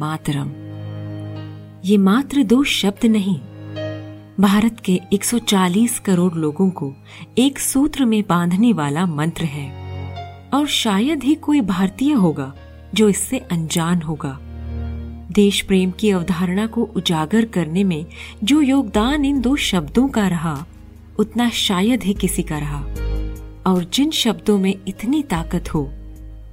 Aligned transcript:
मातरम। 0.00 0.50
ये 1.84 1.96
मात्र 1.96 2.42
दो 2.42 2.64
शब्द 2.64 3.06
नहीं। 3.06 3.38
भारत 4.40 4.80
के 4.84 5.00
140 5.12 6.00
करोड़ 6.00 6.34
लोगों 6.34 6.70
को 6.70 6.94
एक 7.38 7.58
सूत्र 7.58 8.04
में 8.04 8.24
बांधने 8.28 8.72
वाला 8.72 9.06
मंत्र 9.06 9.44
है। 9.44 9.80
और 10.54 10.66
शायद 10.66 11.22
ही 11.22 11.34
कोई 11.34 11.60
भारतीय 11.60 12.12
होगा 12.12 12.54
जो 12.94 13.08
इससे 13.08 13.38
अनजान 13.38 14.02
होगा। 14.02 14.38
देश 15.32 15.60
प्रेम 15.60 15.90
की 15.90 16.10
अवधारणा 16.10 16.66
को 16.66 16.82
उजागर 16.82 17.44
करने 17.44 17.84
में 17.84 18.06
जो 18.44 18.60
योगदान 18.60 19.24
इन 19.24 19.40
दो 19.40 19.56
शब्दों 19.56 20.08
का 20.08 20.28
रहा, 20.28 20.66
उतना 21.18 21.50
शायद 21.50 22.02
ही 22.02 22.14
किसी 22.14 22.42
का 22.42 22.58
रहा। 22.58 22.80
और 23.66 23.90
जिन 23.94 24.10
शब्दों 24.10 24.58
में 24.58 24.74
इतनी 24.88 25.22
ताकत 25.22 25.74
हो, 25.74 25.90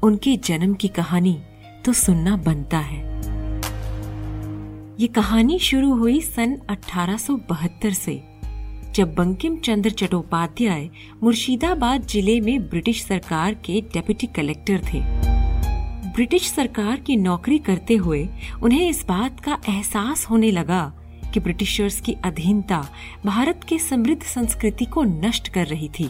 उनके 0.04 0.38
जन्म 0.38 0.74
की 0.74 0.88
कहानी 0.88 1.42
तो 1.86 1.94
सुनना 1.94 2.38
बनता 2.38 2.78
है। 2.78 3.07
ये 5.00 5.08
कहानी 5.08 5.58
शुरू 5.60 5.94
हुई 5.96 6.20
सन 6.22 6.56
1872 6.70 7.94
से, 7.94 8.14
जब 8.96 9.14
बंकिम 9.16 9.58
चंद्र 9.58 9.90
चट्टोपाध्याय 9.90 10.90
मुर्शिदाबाद 11.24 12.08
ज़िले 12.08 12.40
में 12.42 12.70
ब्रिटिश 12.70 13.04
सरकार 13.04 13.54
के 13.66 13.82
डेप्यूटी 13.94 14.28
कलेक्टर 14.28 14.82
थे। 14.84 15.02
ब्रिटिश 16.12 16.50
सरकार 16.50 17.00
की 17.00 17.16
नौकरी 17.16 17.60
करते 17.60 17.96
हुए 17.96 18.28
उन्हें 18.64 18.90
इस 18.90 19.06
बात 19.06 19.40
का 19.40 19.58
एहसास 19.70 20.26
होने 20.26 20.52
लगा 20.52 20.84
कि 21.34 21.40
ब्रिटिशर्स 21.40 22.00
की 22.02 22.14
अधीनता 22.26 22.88
भारत 23.26 23.66
के 23.70 23.80
समृद्ध 23.80 24.22
संस्कृति 24.24 24.86
को 24.86 25.04
नष्ट 25.04 25.48
कर 25.48 25.68
रही 25.68 25.90
थी। 25.90 26.10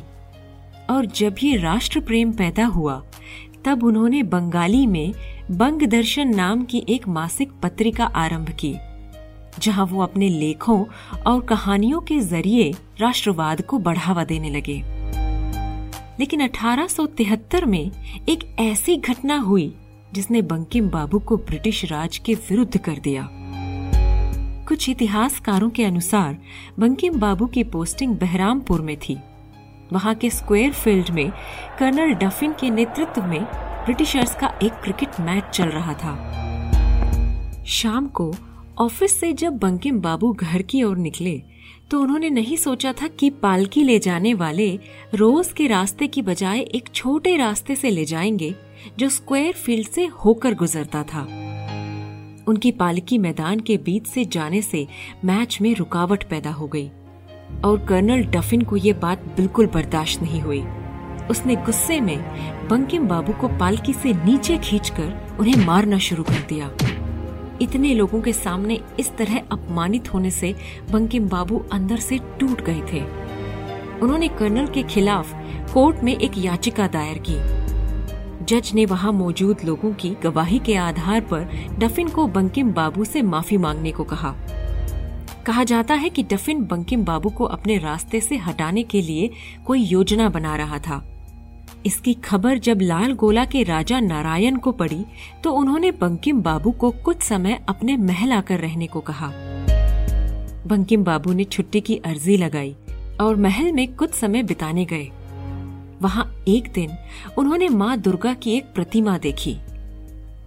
और 0.90 1.06
जब 1.06 1.36
ये 1.44 1.58
राष्ट्र 1.58 2.00
प्रेम 2.00 2.32
पैदा 2.32 2.66
हुआ 2.66 3.04
तब 3.68 3.84
उन्होंने 3.84 4.24
बंगाली 4.24 4.88
में 4.88 5.14
बंग 5.52 5.82
दर्शन 5.82 6.36
नाम 6.36 6.64
की 6.64 6.86
एक 6.90 7.08
मासिक 7.08 7.52
पत्रिका 7.64 8.06
आरंभ 8.06 8.50
की, 8.50 8.74
जहाँ 9.60 9.86
वो 9.86 10.04
अपने 10.04 10.30
लेखों 10.30 10.86
और 11.28 11.42
कहानियों 11.42 12.02
के 12.02 12.20
ज़रिए 12.20 12.72
राष्ट्रवाद 13.00 13.62
को 13.62 13.80
बढ़ावा 13.80 14.24
देने 14.24 14.50
लगे। 14.50 14.84
लेकिन 16.20 16.42
1873 16.42 17.66
में 17.66 17.92
एक 18.30 18.56
ऐसी 18.60 18.98
घटना 18.98 19.38
हुई, 19.38 19.74
जिसने 20.14 20.42
बंकिम 20.42 20.90
बाबू 20.90 21.20
को 21.20 21.38
ब्रिटिश 21.38 21.86
राज 21.86 22.18
के 22.18 22.34
विरुद्ध 22.34 22.78
कर 22.78 23.00
दिया। 23.00 23.30
कुछ 24.68 24.90
इतिहासकारों 24.90 25.70
के 25.70 25.84
अनुसार 25.84 26.38
बंकिम 26.80 27.20
बाबू 27.20 27.46
की 27.46 27.64
पोस्टिंग 27.64 28.16
बहरामपुर 28.16 28.82
में 28.82 28.98
थी। 28.98 29.18
वहाँ 29.94 30.16
के 30.16 30.30
स्क्वायर 30.30 30.74
फ़ील्ड 30.74 31.10
में 31.10 31.32
कर्नल 31.80 32.14
डफिन 32.14 32.52
के 32.52 32.70
नेतृत्व 32.70 33.24
में 33.24 33.44
ब्रिटिशर्स 33.84 34.36
का 34.36 34.60
एक 34.64 34.74
क्रिकेट 34.74 35.20
मैच 35.20 35.44
चल 35.44 35.66
रहा 35.66 35.94
था। 35.94 36.16
शाम 37.64 38.08
को 38.08 38.36
ऑफ़िस 38.78 39.20
से 39.20 39.34
जब 39.34 39.58
बंकिम 39.58 40.00
बाबू 40.00 40.34
घर 40.34 40.62
की 40.62 40.84
ओर 40.84 40.98
निकले 40.98 41.44
तो 41.92 42.02
उन्होंने 42.02 42.30
नहीं 42.30 42.58
सोचा 42.58 42.94
था 42.94 43.08
कि 43.08 43.30
पालकी 43.30 43.84
ले 43.84 44.00
जाने 44.00 44.34
वाले 44.34 44.80
रोज 45.16 45.52
के 45.52 45.68
रास्ते 45.68 46.08
की 46.08 46.22
बजाय 46.22 46.60
एक 46.60 46.90
छोटे 46.94 47.38
रास्ते 47.38 47.76
से 47.76 47.90
ले 47.90 48.06
जाएँगे 48.06 48.56
जो 49.00 49.10
स्क्वायर 49.10 49.54
फ़ील्ड 49.54 49.88
से 49.88 50.06
होकर 50.06 50.54
गुजरता 50.54 51.04
था। 51.04 51.22
उनकी 52.48 52.72
पालकी 52.72 53.18
मैदान 53.18 53.60
के 53.60 53.78
बीच 53.78 54.08
से 54.08 54.26
जाने 54.26 54.62
से 54.62 54.88
मैच 55.26 55.58
में 55.62 55.76
रुकावट 55.76 56.24
पैदा 56.24 56.52
हो 56.52 56.68
गई। 56.68 56.92
और 57.66 57.86
कर्नल 57.86 58.24
डफिन 58.24 58.62
को 58.62 58.78
ये 58.78 58.94
बात 58.94 59.24
बिल्कुल 59.38 59.68
बर्दाश्त 59.68 60.22
नहीं 60.22 60.42
हुई। 60.42 60.64
उसने 61.32 61.56
गुस्से 61.56 62.02
में 62.02 62.18
बंकिम 62.68 63.08
बाबू 63.08 63.34
को 63.34 63.48
पालकी 63.48 63.94
से 63.94 64.14
नीचे 64.14 64.58
खींचकर 64.58 65.38
उन्हें 65.40 65.66
मारना 65.66 65.98
शुरू 65.98 66.24
कर 66.24 66.46
दिया। 66.50 66.72
इतने 67.62 67.94
लोगों 67.94 68.22
के 68.22 68.34
सामने 68.34 68.80
इस 69.00 69.16
तरह 69.18 69.42
अपमानित 69.52 70.14
होने 70.14 70.32
से 70.32 70.56
बंकिम 70.92 71.28
बाबू 71.30 71.66
अंदर 71.72 71.98
से 71.98 72.20
टूट 72.40 72.62
गए 72.62 72.82
थे। 72.94 73.02
उन्होंने 74.00 74.28
कर्नल 74.28 74.68
के 74.68 74.84
खिलाफ 74.84 75.34
कोर्ट 75.74 76.04
में 76.04 76.18
एक 76.18 76.32
याचिका 76.38 76.88
दायर 76.88 77.24
की। 77.30 77.38
जज 78.46 78.72
ने 78.74 78.86
वहाँ 78.86 79.12
मौजूद 79.12 79.58
लोगों 79.66 79.94
की 79.94 80.10
गवाही 80.24 80.60
के 80.60 80.76
आधार 80.76 81.22
पर 81.22 81.50
डफिन 81.80 82.10
को 82.10 82.28
बंकिम 82.28 82.72
बाबू 82.74 83.06
से 83.06 83.22
माफ़ी 83.22 83.58
मांगने 83.58 83.92
को 83.92 84.04
कहा। 84.04 84.36
कहा 85.48 85.64
जाता 85.64 85.94
है 85.94 86.10
कि 86.10 86.24
डफिन 86.24 86.64
बंकिम 86.66 87.04
बाबू 87.06 87.30
को 87.30 87.46
अपने 87.46 87.78
रास्ते 87.78 88.20
से 88.22 88.38
हटाने 88.38 88.84
के 88.84 89.02
लिए 89.02 89.30
कोई 89.66 89.82
योजना 89.82 90.28
बना 90.30 90.56
रहा 90.56 90.80
था। 90.80 91.04
इसकी 91.86 92.14
खबर 92.14 92.58
जब 92.58 92.82
लाल 92.82 93.14
गोला 93.14 93.46
के 93.46 93.64
राजा 93.64 94.00
नारायण 94.00 94.56
को 94.56 94.72
पड़ी 94.72 95.06
तो 95.44 95.52
उन्होंने 95.52 95.92
बंकिम 95.92 96.42
बाबू 96.42 96.72
को 96.72 96.90
कुछ 97.06 97.22
समय 97.22 97.60
अपने 97.70 97.96
महल 97.98 98.34
आकर 98.34 98.60
रहने 98.60 98.88
को 98.88 99.00
कहा। 99.02 99.32
बंकिम 100.68 101.04
बाबू 101.04 101.34
ने 101.34 101.44
छुट्टी 101.44 101.82
की 101.82 101.96
अर्जी 102.06 102.38
लगाई 102.38 102.76
और 103.22 103.36
महल 103.36 103.72
में 103.72 103.88
कुछ 103.96 104.14
समय 104.14 104.44
बिताने 104.44 104.86
गए। 104.86 105.10
वहाँ 106.02 106.26
एक 106.48 106.72
दिन 106.74 106.98
उन्होंने 107.38 107.70
माँ 107.70 107.98
दुर्गा 107.98 108.34
की 108.34 108.52
एक 108.52 108.66
प्रतिमा 108.76 109.18
देखी। 109.18 109.58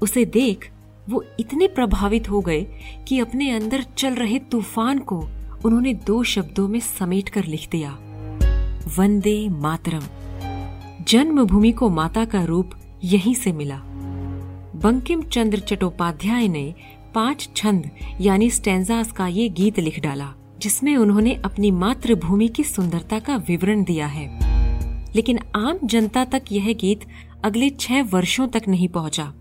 उसे 0.03 0.25
देख 0.25 0.71
वो 1.11 1.25
इतने 1.41 1.67
प्रभावित 1.69 2.31
हो 2.31 2.41
गए 2.41 2.67
कि 3.09 3.19
अपने 3.21 3.51
अंदर 3.51 3.85
चल 3.99 4.15
रहे 4.15 4.39
तूफ़ान 4.39 4.99
को 4.99 5.29
उन्होंने 5.65 5.95
दो 5.95 6.23
शब्दों 6.23 6.69
में 6.69 6.81
समेट 6.81 7.29
कर 7.29 7.45
लिख 7.45 7.69
दिया। 7.73 7.99
वंदे 8.99 9.49
मातरम। 9.49 10.03
जन्मभूमि 11.09 11.73
को 11.73 11.89
माता 11.89 12.25
का 12.25 12.45
रूप 12.45 12.71
यहीं 13.05 13.35
से 13.35 13.53
मिला। 13.53 13.81
बंकिम 14.77 15.23
चंद्र 15.23 15.59
चट्टोपाध्याय 15.59 16.49
ने 16.49 16.75
पाँच 17.15 17.49
छंद 17.57 17.91
यानी 18.21 18.51
स्टेंजास 18.51 19.13
का 19.13 19.27
ये 19.27 19.49
गीत 19.49 19.79
लिख 19.79 20.01
डाला, 20.01 20.33
जिसमें 20.59 20.97
उन्होंने 20.97 21.35
अपनी 21.35 21.71
मातृभूमि 21.71 22.49
की 22.49 22.65
सुंदरता 22.65 23.19
का 23.19 23.37
विवरण 23.37 23.85
दिया 23.85 24.07
है। 24.07 24.27
लेकिन 25.17 25.39
आम 25.57 25.79
जनता 25.85 26.25
तक 26.25 26.43
यह 26.53 26.73
गीत 26.73 27.01
अगले 27.45 27.71
छह 27.71 28.03
वर्षों 28.03 28.49
तक 28.49 28.63
नहीं 28.69 28.89
पहुँचा। 28.89 29.33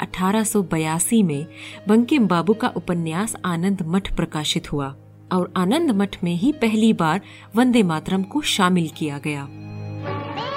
1882 0.00 1.22
में 1.22 1.46
बंकिम 1.88 2.26
बाबू 2.26 2.54
का 2.54 2.68
उपन्यास 2.68 3.36
आनंद 3.44 3.82
मठ 3.82 4.16
प्रकाशित 4.16 4.72
हुआ 4.72 4.96
और 5.32 5.52
आनंद 5.56 5.90
मठ 5.90 6.16
में 6.24 6.34
ही 6.34 6.52
पहली 6.52 6.92
बार 6.92 7.20
वंदे 7.56 7.82
मातरम 7.82 8.22
को 8.22 8.40
शामिल 8.40 8.90
किया 8.96 9.18
गया। 9.18 9.48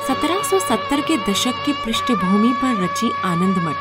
1770 0.08 1.02
के 1.02 1.32
दशक 1.32 1.54
की 1.66 1.74
पृष्ठभूमि 1.74 2.54
पर 2.54 2.84
रची 2.84 3.12
आनंद 3.24 3.58
मठ। 3.58 3.76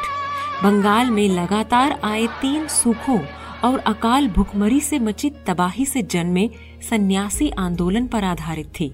बंगाल 0.65 1.11
में 1.11 1.29
लगातार 1.29 2.01
आए 2.05 2.27
तीन 2.27 2.67
सूखों 2.69 3.21
और 3.65 3.79
अकाल 3.79 4.29
भुखमरी 4.29 4.81
से 4.81 4.99
मची 4.99 5.31
तबाही 5.31 5.87
से 5.87 6.03
जन्मे 6.03 6.51
सन्यासी 6.91 7.51
आंदोलन 7.51 8.07
पर 8.07 8.25
आधारित 8.25 8.67
थी। 8.81 8.93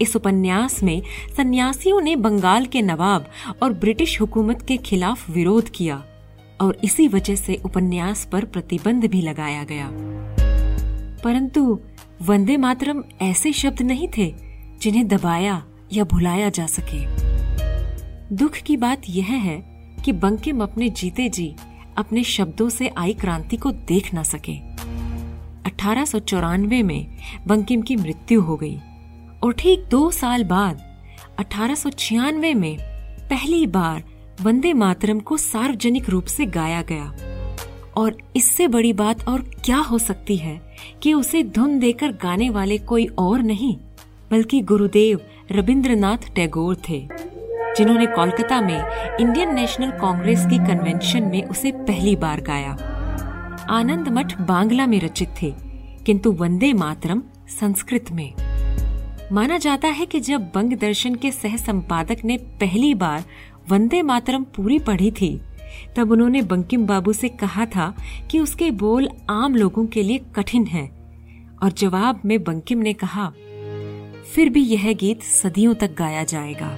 इस 0.00 0.16
उपन्यास 0.16 0.82
में 0.82 1.02
सन्यासियों 1.36 2.00
ने 2.00 2.16
बंगाल 2.16 2.66
के 2.66 2.82
नवाब 2.82 3.26
और 3.62 3.72
ब्रिटिश 3.72 4.20
हुकूमत 4.20 4.62
के 4.62 4.76
खिलाफ 4.76 5.30
विरोध 5.30 5.68
किया 5.68 6.04
और 6.60 6.78
इसी 6.84 7.08
वजह 7.08 7.34
से 7.34 7.54
उपन्यास 7.64 8.24
पर 8.32 8.44
प्रतिबंध 8.44 9.06
भी 9.06 9.22
लगाया 9.22 9.64
गया। 9.64 9.90
परंतु 11.24 11.80
वंदे 12.22 12.56
मातरम 12.56 13.04
ऐसे 13.22 13.52
शब्द 13.52 13.82
नहीं 13.82 14.08
थे 14.18 14.34
जिन्हें 14.82 15.08
दबाया 15.08 15.64
या 15.92 16.04
भुलाया 16.04 16.48
जा 16.48 16.66
सके। 16.66 17.06
दुख 18.34 18.52
की 18.52 18.76
बात 18.76 19.02
यह 19.08 19.26
है 19.26 19.56
कि 20.04 20.12
बंकिम 20.12 20.62
अपने 20.62 20.88
जीते 20.88 21.28
जी 21.28 21.54
अपने 21.96 22.24
शब्दों 22.24 22.68
से 22.68 22.90
आई 22.98 23.14
क्रांति 23.14 23.56
को 23.56 23.70
देख 23.70 24.14
न 24.14 24.22
सके। 24.22 24.54
अठारह 25.70 26.04
सौ 26.04 26.18
चौरानवे 26.18 26.82
में 26.82 27.16
बंकिम 27.46 27.82
की 27.82 27.96
मृत्यु 27.96 28.40
हो 28.40 28.56
गई। 28.56 28.80
और 29.42 29.52
ठीक 29.52 29.84
दो 29.90 30.10
साल 30.10 30.44
बाद, 30.44 30.80
अठारह 31.38 31.74
सौ 31.74 31.90
छियानवे 31.90 32.54
में 32.54 32.76
पहली 33.30 33.66
बार 33.66 34.02
वंदे 34.42 34.72
मातरम 34.72 35.20
को 35.20 35.36
सार्वजनिक 35.36 36.08
रूप 36.10 36.24
से 36.24 36.46
गाया 36.46 36.82
गया। 36.82 37.12
और 37.96 38.16
इससे 38.36 38.68
बड़ी 38.68 38.92
बात 38.92 39.28
और 39.28 39.40
क्या 39.64 39.78
हो 39.78 39.98
सकती 39.98 40.36
है 40.36 40.60
कि 41.02 41.12
उसे 41.12 41.42
धुन 41.42 41.78
देकर 41.78 42.12
गाने 42.12 42.50
वाले 42.50 42.78
कोई 42.78 43.06
और 43.18 43.42
नहीं, 43.42 43.76
बल्कि 44.30 44.60
गुरुदेव 44.60 45.20
रविंद्रनाथ 45.52 46.32
टैगोर 46.34 46.76
थे, 46.88 47.00
जिन्होंने 47.76 48.06
कोलकाता 48.06 48.60
में 48.60 49.18
इंडियन 49.20 49.54
नेशनल 49.54 49.90
कांग्रेस 49.90 50.46
की 50.46 50.58
कन्वेंशन 50.58 51.22
में 51.22 51.42
उसे 51.44 51.72
पहली 51.72 52.16
बार 52.16 52.40
गाया। 52.40 52.72
आनंद 53.70 54.08
मठ 54.08 54.40
बांग्ला 54.40 54.86
में 54.86 55.00
रचित 55.00 55.34
थे, 55.42 55.52
किंतु 56.06 56.32
वंदे 56.32 56.72
मातरम 56.72 57.22
संस्कृत 57.60 58.10
में। 58.12 58.32
माना 59.32 59.58
जाता 59.58 59.88
है 59.88 60.06
कि 60.06 60.20
जब 60.20 60.50
बंग 60.54 60.72
दर्शन 60.72 61.14
के 61.14 61.30
सह 61.32 61.56
संपादक 61.56 62.16
ने 62.24 62.36
पहली 62.38 62.94
बार 62.94 63.24
वंदे 63.70 64.02
मातरम 64.02 64.44
पूरी 64.44 64.78
पढ़ी 64.78 65.10
थी, 65.10 65.40
तब 65.96 66.12
उन्होंने 66.12 66.42
बंकिम 66.42 66.86
बाबू 66.86 67.12
से 67.12 67.28
कहा 67.28 67.66
था 67.66 67.94
कि 68.30 68.40
उसके 68.40 68.70
बोल 68.70 69.08
आम 69.30 69.54
लोगों 69.54 69.86
के 69.86 70.02
लिए 70.02 70.18
कठिन 70.18 70.66
हैं। 70.66 70.90
और 71.62 71.72
जवाब 71.72 72.20
में 72.24 72.44
बंकिम 72.44 72.78
ने 72.78 72.92
कहा, 72.92 73.32
फिर 74.34 74.48
भी 74.48 74.62
यह 74.62 74.92
गीत 74.92 75.22
सदियों 75.22 75.74
तक 75.74 75.94
गाया 75.94 76.24
जाएगा। 76.24 76.70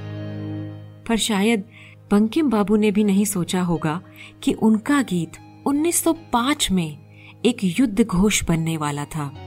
पर 1.09 1.17
शायद 1.17 1.65
बंकिम 2.11 2.51
बाबू 2.51 2.77
ने 2.77 2.91
भी 2.91 3.05
नहीं 3.05 3.25
सोचा 3.25 3.63
होगा 3.63 4.01
कि 4.43 4.53
उनका 4.53 5.03
गीत 5.03 5.63
1905 5.67 6.71
में 6.71 6.99
एक 7.45 7.57
युद्ध 7.63 8.05
घोष 8.05 8.45
बनने 8.45 8.77
वाला 8.77 9.05
था। 9.05 9.44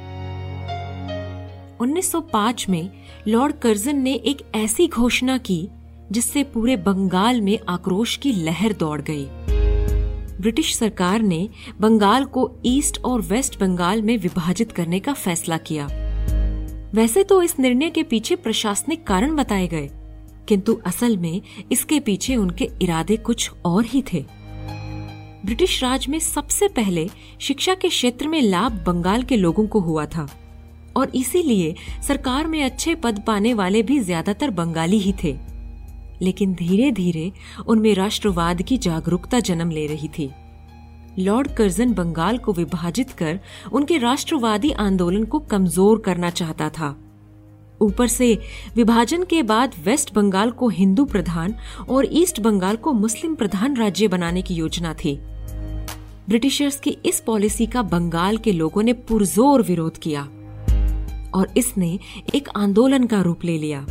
1905 1.81 2.67
में 2.69 2.89
लॉर्ड 3.27 3.55
कर्जन 3.55 3.95
ने 3.95 4.13
एक 4.13 4.41
ऐसी 4.55 4.87
घोषणा 4.87 5.37
की, 5.37 5.67
जिससे 6.11 6.43
पूरे 6.43 6.75
बंगाल 6.77 7.41
में 7.41 7.57
आक्रोश 7.69 8.15
की 8.17 8.31
लहर 8.33 8.73
दौड़ 8.73 9.01
गई। 9.01 9.27
ब्रिटिश 10.41 10.75
सरकार 10.75 11.21
ने 11.21 11.47
बंगाल 11.81 12.25
को 12.25 12.49
ईस्ट 12.65 13.01
और 13.05 13.21
वेस्ट 13.21 13.59
बंगाल 13.59 14.01
में 14.01 14.17
विभाजित 14.17 14.71
करने 14.71 14.99
का 14.99 15.13
फैसला 15.13 15.57
किया। 15.57 15.87
वैसे 16.93 17.23
तो 17.23 17.41
इस 17.41 17.59
निर्णय 17.59 17.89
के 17.89 18.03
पीछे 18.03 18.35
प्रशासनिक 18.35 19.05
कारण 19.07 19.35
बताए 19.35 19.67
गए, 19.67 19.89
किंतु 20.47 20.79
असल 20.85 21.17
में 21.17 21.41
इसके 21.71 21.99
पीछे 21.99 22.35
उनके 22.35 22.69
इरादे 22.81 23.17
कुछ 23.17 23.51
और 23.65 23.85
ही 23.85 24.03
थे। 24.13 24.25
ब्रिटिश 25.45 25.81
राज 25.83 26.07
में 26.07 26.19
सबसे 26.19 26.67
पहले 26.67 27.07
शिक्षा 27.39 27.73
के 27.73 27.89
क्षेत्र 27.89 28.27
में 28.27 28.41
लाभ 28.41 28.83
बंगाल 28.85 29.23
के 29.23 29.35
लोगों 29.35 29.67
को 29.67 29.79
हुआ 29.79 30.05
था। 30.05 30.27
और 30.97 31.11
इसीलिए 31.15 31.75
सरकार 32.07 32.47
में 32.47 32.63
अच्छे 32.63 32.95
पद 32.95 33.23
पाने 33.27 33.53
वाले 33.53 33.83
भी 33.83 33.99
ज़्यादातर 33.99 34.49
बंगाली 34.51 34.99
ही 34.99 35.13
थे। 35.23 35.35
लेकिन 36.21 36.53
धीरे 36.53 36.91
धीरे 36.91 37.31
उनमें 37.67 37.93
राष्ट्रवाद 37.95 38.61
की 38.61 38.77
जागरूकता 38.79 39.39
जन्म 39.39 39.71
ले 39.71 39.85
रही 39.87 40.07
थी। 40.09 40.29
लॉर्ड 41.19 41.47
कर्जन 41.47 41.93
बंगाल 41.93 42.37
को 42.37 42.53
विभाजित 42.53 43.11
कर 43.11 43.39
उनके 43.71 43.97
राष्ट्रवादी 43.97 44.71
आंदोलन 44.71 45.23
को 45.23 45.39
कमज़ोर 45.39 46.01
करना 46.05 46.29
चाहता 46.29 46.69
था। 46.69 46.95
ऊपर 47.81 48.07
से 48.07 48.33
विभाजन 48.75 49.23
के 49.23 49.41
बाद 49.43 49.73
वेस्ट 49.85 50.13
बंगाल 50.13 50.51
को 50.51 50.67
हिंदू 50.69 51.05
प्रधान 51.05 51.55
और 51.89 52.07
ईस्ट 52.11 52.39
बंगाल 52.39 52.75
को 52.75 52.93
मुस्लिम 52.93 53.35
प्रधान 53.35 53.75
राज्य 53.77 54.07
बनाने 54.07 54.41
की 54.41 54.55
योजना 54.55 54.93
थी। 54.93 55.15
ब्रिटिशर्स 56.29 56.79
की 56.79 56.97
इस 57.05 57.19
पॉलिसी 57.19 57.65
का 57.65 57.81
बंगाल 57.81 58.37
के 58.37 58.51
लोगों 58.51 58.83
ने 58.83 58.93
पुरजोर 58.93 59.61
विरोध 59.61 59.97
किया। 59.97 60.27
और 61.37 61.53
इसने 61.57 61.99
एक 62.35 62.49
आंदोलन 62.55 63.05
का 63.05 63.21
रूप 63.21 63.45
ले 63.45 63.57
लिया। 63.57 63.85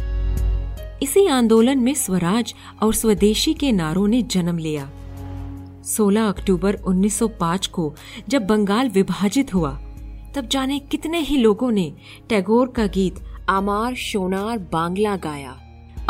इसी 1.02 1.26
आंदोलन 1.26 1.78
में 1.78 1.94
स्वराज 1.94 2.54
और 2.82 2.94
स्वदेशी 2.94 3.54
के 3.54 3.72
नारों 3.72 4.06
ने 4.08 4.22
जन्म 4.22 4.58
लिया। 4.58 4.90
16 5.84 6.28
अक्टूबर 6.28 6.74
1905 6.74 7.66
को 7.66 7.94
जब 8.28 8.46
बंगाल 8.46 8.88
विभाजित 8.88 9.54
हुआ, 9.54 9.70
तब 10.34 10.48
जाने 10.48 10.78
कितने 10.78 11.18
ही 11.18 11.36
लोगों 11.36 11.70
ने 11.70 11.92
टैगोर 12.28 12.68
का 12.68 12.86
गीत 12.86 13.20
आमार 13.48 13.94
शोनार 13.94 14.58
बांग्ला 14.72 15.16
गाया 15.16 15.56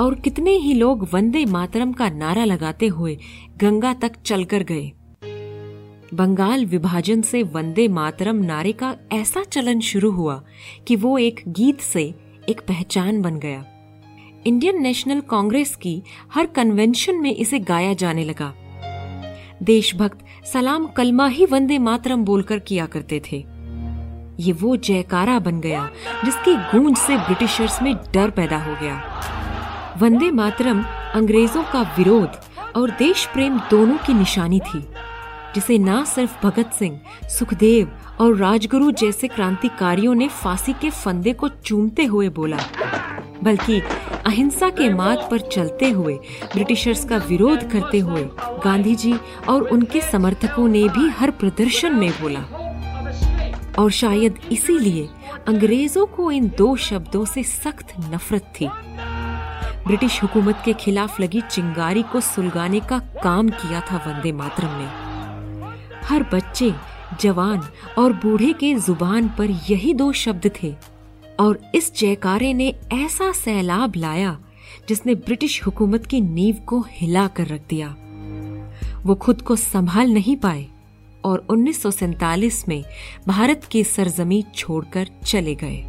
और 0.01 0.15
कितने 0.15 0.51
ही 0.51 0.75
लोग 0.75 1.09
वंदे 1.13 1.45
मातरम 1.45 1.93
का 1.93 2.09
नारा 2.11 2.45
लगाते 2.45 2.87
हुए 2.87 3.19
गंगा 3.61 3.93
तक 3.95 4.13
चलकर 4.25 4.63
गए। 4.63 4.93
बंगाल 6.15 6.67
विभाजन 6.67 7.23
से 7.23 7.43
वंदे 7.43 7.89
मातरम 7.89 8.37
नारे 8.37 8.73
का 8.73 8.95
ऐसा 9.13 9.43
चलन 9.43 9.81
शुरू 9.81 10.11
हुआ 10.11 10.43
कि 10.87 10.97
वो 10.97 11.19
एक 11.19 11.41
गीत 11.49 11.81
से 11.81 12.03
एक 12.49 12.61
पहचान 12.61 13.23
बन 13.23 13.39
गया। 13.39 13.65
इंडियन 14.47 14.83
नेशनल 14.83 15.21
कांग्रेस 15.21 15.77
की 15.77 16.03
हर 16.35 16.47
कन्वेंशन 16.47 17.15
में 17.15 17.35
इसे 17.37 17.59
गाया 17.59 17.93
जाने 17.93 18.25
लगा। 18.25 18.53
देशभक्त 19.63 20.19
सलाम 20.53 20.87
कलमा 20.87 21.27
ही 21.27 21.47
वंदे 21.47 21.79
मातरम 21.79 22.25
बोलकर 22.25 22.59
किया 22.59 22.87
करते 22.87 23.23
थे। 23.33 23.45
ये 24.41 24.53
वो 24.53 24.77
जयकारा 24.77 25.39
बन 25.39 25.61
गया 25.61 25.89
जिसकी 26.25 26.55
गूंज 26.55 26.97
से 26.97 27.17
ब्रिटिशर्स 27.17 27.83
में 27.83 27.95
डर 27.95 28.31
पैदा 28.31 28.59
हो 28.59 28.77
गया। 28.83 29.03
वंदे 29.99 30.31
मातरम 30.31 30.85
अंग्रेज़ों 31.15 31.63
का 31.63 31.83
विरोध 31.99 32.41
और 32.77 32.91
देश 32.91 33.27
प्रेम 33.27 33.59
दोनों 33.71 33.97
की 33.97 34.15
निशानी 34.15 34.61
थी। 34.61 34.85
जिसे 35.57 35.79
न 35.79 36.05
सिर्फ़ 36.05 36.47
भगत 36.47 36.73
सिंह, 36.73 37.01
सुखदेव 37.29 37.91
और 38.21 38.37
राजगुरु 38.37 38.91
जैसे 38.93 39.29
क्रांतिकारियों 39.29 40.15
ने 40.15 40.29
फांसी 40.29 40.73
के 40.73 40.91
फंदे 40.91 41.33
को 41.33 41.49
चूमते 41.49 42.05
हुए 42.05 42.29
बोला, 42.29 42.59
बल्कि 43.43 43.81
अहिंसा 44.27 44.69
के 44.71 44.89
मार्ग 44.95 45.29
पर 45.31 45.39
चलते 45.39 45.91
हुए, 45.91 46.15
ब्रिटिशर्स 46.55 47.05
का 47.05 47.17
विरोध 47.17 47.71
करते 47.71 47.99
हुए 47.99 48.23
गांधी 48.65 48.95
जी 48.95 49.15
और 49.49 49.63
उनके 49.63 50.01
समर्थकों 50.01 50.69
ने 50.69 50.89
भी 50.89 51.09
हर 51.09 51.31
प्रदर्शन 51.31 51.97
में 51.97 52.11
बोला। 52.11 52.41
और 53.79 53.91
शायद 53.91 54.39
इसीलिए 54.53 55.09
अंग्रेज़ों 55.49 56.07
को 56.07 56.31
इन 56.31 56.49
दो 56.59 56.77
शब्दों 56.77 57.25
से 57.25 57.43
सख्त 57.43 57.95
नफरत 58.13 58.53
थी। 58.61 58.69
ब्रिटिश 59.87 60.23
हुकूमत 60.23 60.63
के 60.65 60.73
खिलाफ 60.73 61.21
लगी 61.21 61.41
चिंगारी 61.41 62.03
को 62.03 62.21
सुलगाने 62.21 62.81
का 62.81 62.99
काम 63.25 63.49
किया 63.49 63.81
था 63.81 63.97
वंदे 63.97 64.33
मातरम 64.33 64.79
ने। 64.79 65.06
हर 66.09 66.23
बच्चे, 66.23 66.75
जवान 67.21 67.63
और 67.99 68.13
बूढ़े 68.13 68.53
के 68.53 68.75
ज़ुबान 68.75 69.29
पर 69.29 69.51
यही 69.51 69.95
दो 69.95 70.13
शब्द 70.13 70.51
थे। 70.63 70.75
और 71.41 71.71
इस 71.75 71.97
जयकारे 71.97 72.55
ने 72.55 72.75
ऐसा 72.93 73.33
सैलाब 73.33 73.93
लाया, 73.97 74.39
जिसने 74.89 75.15
ब्रिटिश 75.15 75.67
हुकूमत 75.67 76.07
की 76.07 76.21
नींव 76.21 76.57
को 76.67 76.85
हिला 76.91 77.27
कर 77.27 77.47
रख 77.47 77.61
दिया। 77.69 77.97
वो 79.07 79.15
खुद 79.15 79.43
को 79.43 79.57
संभाल 79.57 80.11
नहीं 80.11 80.37
पाए 80.37 80.67
और 81.25 81.47
1947 81.51 82.69
में 82.69 82.85
भारत 83.29 83.65
की 83.65 83.85
सरजमी 83.85 84.45
छोड़कर 84.55 85.09
चले 85.27 85.55
गए। 85.55 85.85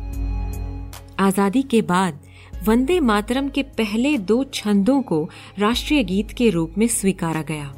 आज़ादी 1.20 1.62
के 1.62 1.82
बाद 1.82 2.20
वंदे 2.64 3.00
मातरम 3.00 3.50
के 3.50 3.64
पहले 3.64 4.18
दो 4.18 4.44
छंदों 4.44 5.02
को 5.02 5.30
राष्ट्रीय 5.60 6.04
गीत 6.04 6.32
के 6.32 6.50
रूप 6.50 6.74
में 6.78 6.88
स्वीकारा 6.88 7.42
गया। 7.42 7.74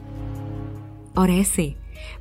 और 1.17 1.31
ऐसे 1.31 1.75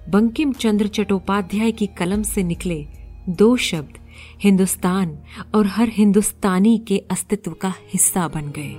बंकिम 0.08 0.52
चंद्र 0.52 0.86
चट्टोपाध्याय 0.86 1.72
की 1.72 1.86
कलम 1.86 2.22
से 2.22 2.42
निकले 2.42 2.86
दो 3.28 3.56
शब्द, 3.56 3.98
हिंदुस्तान 4.40 5.18
और 5.54 5.66
हर 5.66 5.88
हिंदुस्तानी 5.88 6.78
के 6.78 6.98
अस्तित्व 7.10 7.50
का 7.52 7.74
हिस्सा 7.92 8.28
बन 8.28 8.52
गए। 8.58 8.76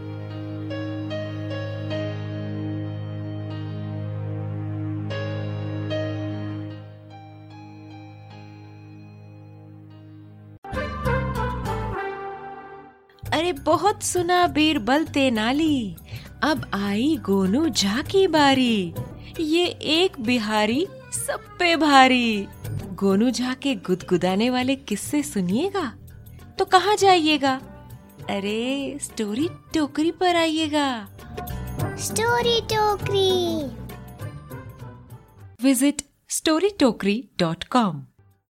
अरे 13.34 13.54
बहुत 13.54 14.04
सुना, 14.04 14.48
बीरबल 14.48 15.04
तेनाली। 15.04 15.96
अब 16.44 16.66
आई 16.74 17.18
गोनू 17.26 17.70
झा 17.70 18.02
की 18.02 18.28
बारी। 18.28 18.94
ये 19.40 19.66
एक 19.66 20.20
बिहारी 20.20 20.88
सब 21.28 21.58
पे 21.60 21.76
भारी। 21.76 22.48
गोनू 22.94 23.30
झा 23.30 23.54
के 23.54 23.76
गुदगुदाने 23.76 24.50
वाले 24.50 24.76
किस्से 24.76 25.24
सुनिएगा? 25.24 25.94
तो 26.60 26.66
कहाँ 26.66 26.96
जाइएगा? 26.96 27.62
अरे 28.30 28.98
स्टोरी 29.02 29.50
टोकरी 29.74 30.12
पर 30.12 30.36
आइएगा। 30.36 31.08
स्टोरी 32.00 32.62
टोकरी। 32.62 33.66
Visit 35.64 36.02
storytokri.com. 36.30 38.09